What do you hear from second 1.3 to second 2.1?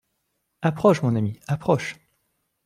approche…